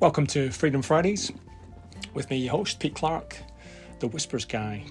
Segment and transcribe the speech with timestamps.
[0.00, 1.32] Welcome to Freedom Fridays
[2.14, 3.36] with me, your host, Pete Clark,
[3.98, 4.84] the Whispers Guy.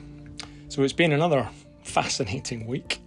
[0.67, 1.47] So it's been another
[1.81, 2.99] fascinating week,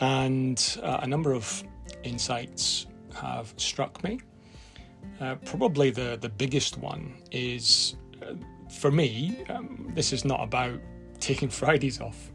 [0.00, 1.62] and uh, a number of
[2.02, 2.86] insights
[3.20, 4.20] have struck me.
[5.20, 8.32] Uh, probably the, the biggest one is uh,
[8.70, 10.80] for me, um, this is not about
[11.20, 12.32] taking Fridays off.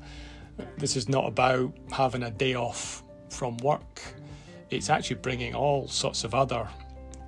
[0.77, 4.03] This is not about having a day off from work.
[4.69, 6.69] It's actually bringing all sorts of other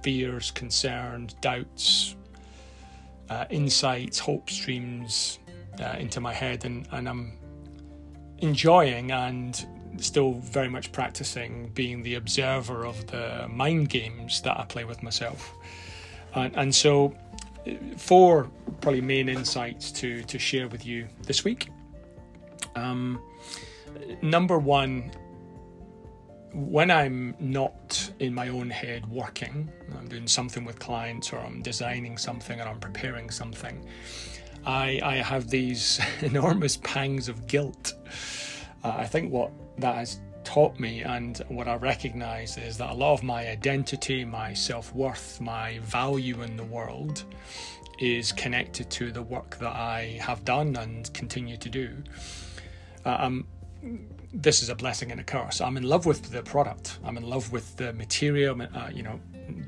[0.01, 2.15] fears, concerns, doubts,
[3.29, 5.39] uh, insights, hope streams
[5.79, 7.33] uh, into my head, and, and I'm
[8.39, 9.65] enjoying and
[9.97, 15.03] still very much practicing being the observer of the mind games that I play with
[15.03, 15.53] myself.
[16.33, 17.15] And, and so,
[17.97, 18.49] four
[18.81, 21.69] probably main insights to, to share with you this week.
[22.75, 23.21] Um,
[24.21, 25.11] number one
[26.53, 31.61] when I'm not in my own head working, I'm doing something with clients or I'm
[31.61, 33.85] designing something or I'm preparing something,
[34.65, 37.93] I, I have these enormous pangs of guilt.
[38.83, 42.93] Uh, I think what that has taught me and what I recognize is that a
[42.93, 47.23] lot of my identity, my self worth, my value in the world
[47.99, 51.95] is connected to the work that I have done and continue to do.
[53.05, 53.47] Uh, I'm
[54.33, 55.61] this is a blessing and a curse.
[55.61, 56.99] I'm in love with the product.
[57.03, 58.59] I'm in love with the material.
[58.61, 59.19] Uh, you know,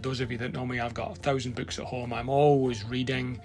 [0.02, 2.14] those of you that know me, I've got a thousand books at home.
[2.14, 3.42] I'm always reading,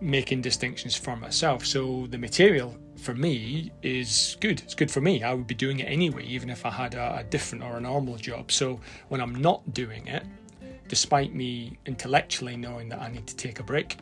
[0.00, 1.64] making distinctions for myself.
[1.64, 4.60] So the material for me is good.
[4.60, 5.22] It's good for me.
[5.22, 7.80] I would be doing it anyway, even if I had a, a different or a
[7.80, 8.50] normal job.
[8.50, 10.24] So when I'm not doing it,
[10.88, 13.98] despite me intellectually knowing that I need to take a break,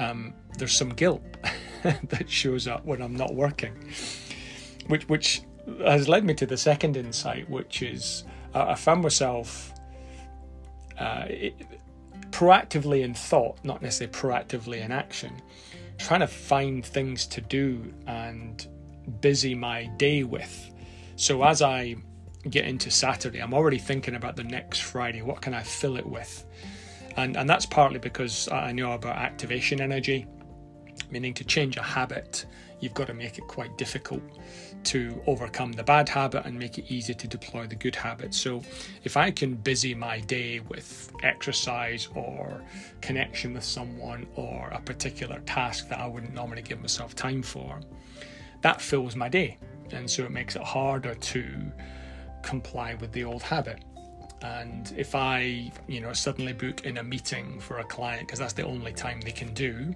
[0.00, 1.22] um, there's some guilt
[1.82, 3.74] that shows up when I'm not working
[4.88, 5.42] which which
[5.84, 9.72] has led me to the second insight, which is uh, I found myself
[10.98, 11.54] uh, it,
[12.30, 15.40] proactively in thought, not necessarily proactively in action,
[15.98, 18.66] trying to find things to do and
[19.20, 20.70] busy my day with.
[21.16, 21.96] So as I
[22.50, 25.22] get into Saturday, I'm already thinking about the next Friday.
[25.22, 26.44] What can I fill it with?
[27.16, 30.26] And and that's partly because I know about activation energy,
[31.10, 32.46] meaning to change a habit
[32.80, 34.22] you've got to make it quite difficult
[34.84, 38.34] to overcome the bad habit and make it easy to deploy the good habit.
[38.34, 38.62] So,
[39.02, 42.62] if I can busy my day with exercise or
[43.00, 47.80] connection with someone or a particular task that I wouldn't normally give myself time for,
[48.62, 49.58] that fills my day.
[49.92, 51.44] And so it makes it harder to
[52.42, 53.82] comply with the old habit.
[54.42, 58.52] And if I, you know, suddenly book in a meeting for a client because that's
[58.52, 59.94] the only time they can do,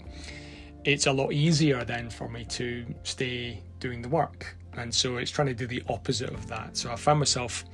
[0.84, 4.56] it's a lot easier then for me to stay doing the work.
[4.76, 6.76] And so it's trying to do the opposite of that.
[6.76, 7.64] So I found myself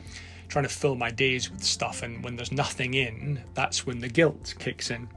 [0.48, 4.08] trying to fill my days with stuff, and when there's nothing in, that's when the
[4.08, 5.08] guilt kicks in.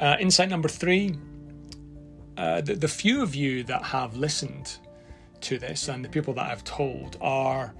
[0.00, 1.16] Uh, insight number three
[2.38, 4.78] uh, the, the few of you that have listened
[5.40, 7.74] to this and the people that I've told are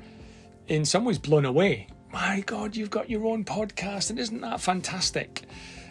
[0.67, 1.87] in some ways blown away.
[2.13, 5.45] My God, you've got your own podcast, and isn't that fantastic?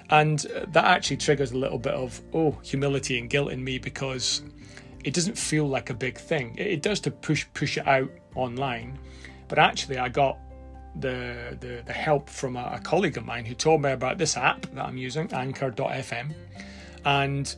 [0.09, 3.77] And uh, that actually triggers a little bit of, oh, humility and guilt in me
[3.77, 4.41] because
[5.03, 6.55] it doesn't feel like a big thing.
[6.57, 8.99] It does to push push it out online,
[9.47, 10.37] but actually I got
[10.99, 14.35] the the, the help from a, a, colleague of mine who told me about this
[14.35, 16.33] app that I'm using, Anchor.fm,
[17.05, 17.55] and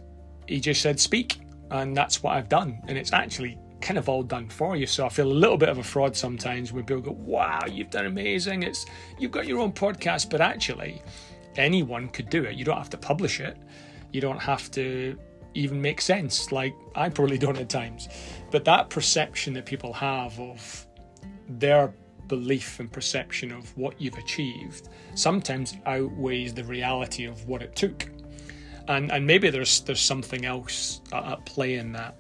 [0.48, 1.40] he just said speak,
[1.72, 4.86] and that's what I've done, and it's actually kind of all done for you.
[4.86, 7.90] So I feel a little bit of a fraud sometimes when people go, "Wow, you've
[7.90, 8.64] done amazing!
[8.64, 8.86] It's
[9.18, 11.02] you've got your own podcast," but actually
[11.56, 12.56] anyone could do it.
[12.56, 13.58] You don't have to publish it.
[14.12, 15.18] You don't have to
[15.54, 18.08] even make sense, like I probably don't at times.
[18.52, 20.88] But that perception that people have of
[21.48, 21.94] their
[22.28, 28.08] belief and perception of what you've achieved sometimes outweighs the reality of what it took.
[28.88, 32.16] And and maybe there's there's something else at play in that.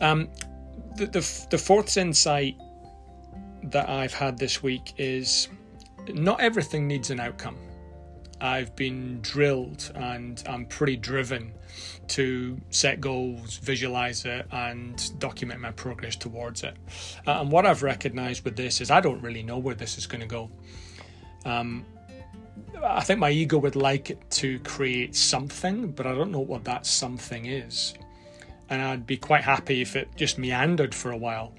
[0.00, 0.28] Um,
[0.96, 2.56] the, the the fourth insight
[3.64, 5.48] that I've had this week is
[6.12, 7.56] not everything needs an outcome.
[8.40, 11.54] I've been drilled and I'm pretty driven
[12.08, 16.74] to set goals, visualize it, and document my progress towards it.
[17.26, 20.06] Uh, and what I've recognized with this is I don't really know where this is
[20.06, 20.50] going to go.
[21.44, 21.86] Um,
[22.82, 26.64] I think my ego would like it to create something, but I don't know what
[26.64, 27.94] that something is.
[28.68, 31.54] And I'd be quite happy if it just meandered for a while.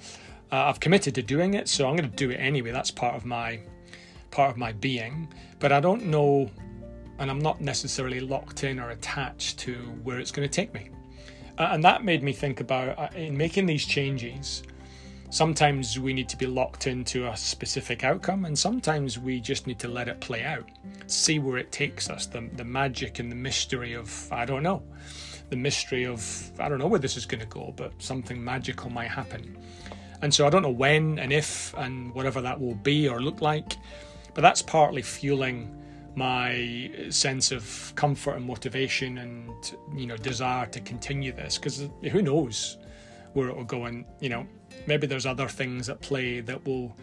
[0.52, 2.72] Uh, I've committed to doing it, so I'm going to do it anyway.
[2.72, 3.60] That's part of my
[4.36, 6.52] part of my being, but I don't know,
[7.20, 9.74] and I'm not necessarily locked in or attached to
[10.04, 10.90] where it's going to take me.
[11.58, 14.64] Uh, and that made me think about uh, in making these changes,
[15.36, 19.80] Sometimes we need to be locked into a specific outcome, and sometimes we just need
[19.80, 20.64] to let it play out,
[21.08, 22.26] see where it takes us.
[22.26, 24.82] The, the magic and the mystery of, I don't know,
[25.50, 26.24] the mystery of,
[26.58, 29.58] I don't know where this is going to go, but something magical might happen.
[30.22, 33.42] And so I don't know when and if and whatever that will be or look
[33.42, 33.76] like,
[34.36, 35.82] but that's partly fueling
[36.16, 42.22] my sense of comfort and motivation and you know desire to continue this because who
[42.22, 42.78] knows
[43.34, 43.86] where it will go.
[43.86, 44.46] And you know
[44.88, 46.96] maybe there's other things at play that will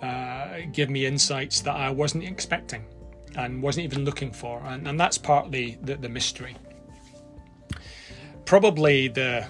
[0.00, 2.84] uh, give me insights that I wasn't expecting
[3.36, 4.62] and wasn't even looking for.
[4.64, 6.56] And, and that's partly the, the mystery.
[8.44, 9.46] Probably the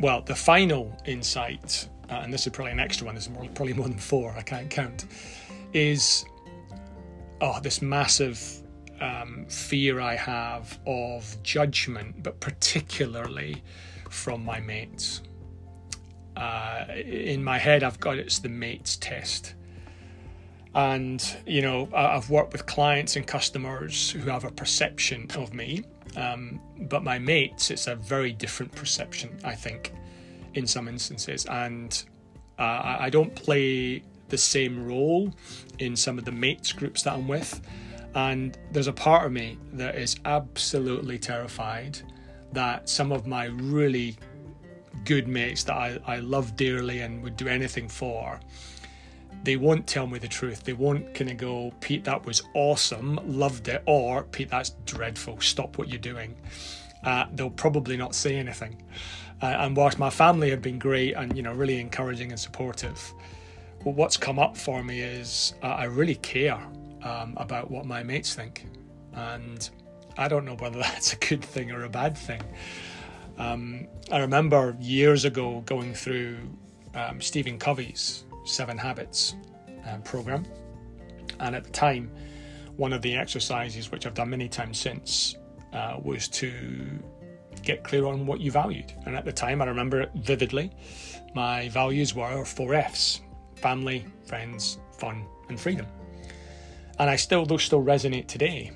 [0.00, 3.74] well the final insight uh, and this is probably an extra one there's more, probably
[3.74, 5.06] more than four I can't count
[5.72, 6.24] is
[7.42, 8.62] oh, this massive
[9.00, 13.62] um, fear I have of judgment, but particularly
[14.08, 15.22] from my mates.
[16.36, 19.54] Uh, in my head, I've got it's the mates test.
[20.74, 25.84] And, you know, I've worked with clients and customers who have a perception of me,
[26.16, 29.92] um, but my mates, it's a very different perception, I think,
[30.54, 31.44] in some instances.
[31.46, 32.02] And
[32.58, 35.30] uh, I don't play the same role
[35.78, 37.60] in some of the mates groups that I'm with.
[38.14, 41.98] And there's a part of me that is absolutely terrified
[42.52, 44.16] that some of my really
[45.04, 48.40] good mates that I, I love dearly and would do anything for,
[49.44, 50.64] they won't tell me the truth.
[50.64, 55.40] They won't kind of go, Pete, that was awesome, loved it, or Pete, that's dreadful,
[55.40, 56.34] stop what you're doing.
[57.04, 58.82] Uh, they'll probably not say anything.
[59.42, 63.12] Uh, and whilst my family have been great and you know really encouraging and supportive,
[63.84, 66.60] but what's come up for me is uh, I really care
[67.02, 68.66] um, about what my mates think.
[69.12, 69.68] And
[70.16, 72.42] I don't know whether that's a good thing or a bad thing.
[73.38, 76.36] Um, I remember years ago going through
[76.94, 79.34] um, Stephen Covey's Seven Habits
[79.88, 80.44] uh, program.
[81.40, 82.10] And at the time,
[82.76, 85.36] one of the exercises, which I've done many times since,
[85.72, 86.52] uh, was to
[87.62, 88.92] get clear on what you valued.
[89.06, 90.70] And at the time, I remember it vividly.
[91.34, 93.20] My values were four F's
[93.62, 95.86] family, friends, fun, and freedom.
[96.98, 98.72] And I still, those still resonate today.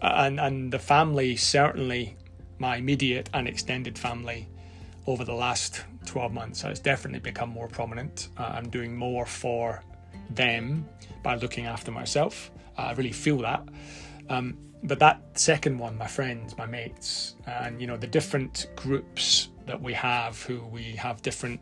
[0.00, 2.16] And, and the family, certainly
[2.58, 4.48] my immediate and extended family,
[5.06, 8.28] over the last 12 months has definitely become more prominent.
[8.36, 9.82] Uh, I'm doing more for
[10.30, 10.86] them
[11.22, 12.50] by looking after myself.
[12.78, 13.66] Uh, I really feel that.
[14.28, 19.48] Um, but that second one, my friends, my mates, and you know the different groups
[19.66, 21.60] that we have, who we have different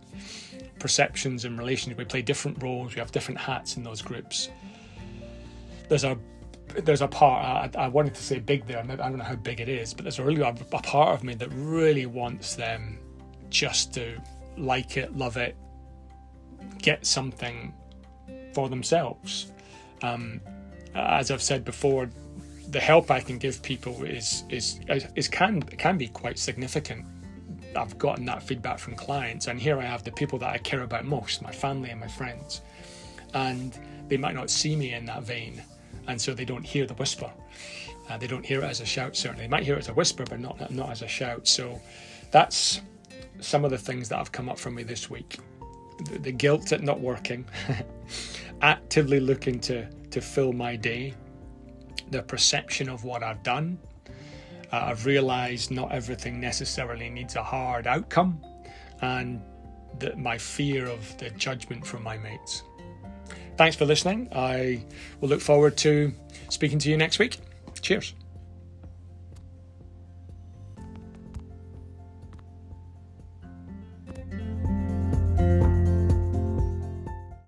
[0.79, 1.97] perceptions and relations.
[1.97, 2.95] We play different roles.
[2.95, 4.51] We have different hats in those groups.
[5.89, 6.19] There's a
[6.85, 8.79] there's a part I, I wanted to say big there.
[8.79, 11.25] I don't know how big it is, but there's a really a, a part of
[11.25, 12.99] me that really wants them
[13.51, 14.21] just to
[14.57, 15.57] like it, love it,
[16.79, 17.73] get something
[18.53, 19.53] for themselves.
[20.03, 20.41] Um,
[20.95, 22.11] as I've said before,
[22.71, 24.81] the help I can give people is is
[25.17, 27.07] is can can be quite significant.
[27.77, 30.83] I've gotten that feedback from clients, and here I have the people that I care
[30.83, 32.63] about most, my family and my friends,
[33.35, 33.79] and
[34.09, 35.63] they might not see me in that vein,
[36.07, 37.31] and so they don't hear the whisper.
[38.09, 39.15] Uh, they don't hear it as a shout.
[39.17, 41.47] Certainly, they might hear it as a whisper, but not not as a shout.
[41.47, 41.81] So,
[42.31, 42.81] that's
[43.41, 45.39] some of the things that have come up for me this week.
[46.11, 47.45] The, the guilt at not working,
[48.63, 51.15] actively looking to to fill my day,
[52.11, 53.79] the perception of what I've done,
[54.73, 58.43] uh, I've realized not everything necessarily needs a hard outcome,
[59.01, 59.43] and
[59.99, 62.63] that my fear of the judgment from my mates.
[63.57, 64.29] Thanks for listening.
[64.33, 64.85] I
[65.21, 66.13] will look forward to
[66.49, 67.39] speaking to you next week.
[67.81, 68.15] Cheers.